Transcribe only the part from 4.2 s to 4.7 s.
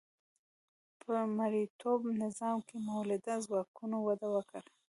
وکړه.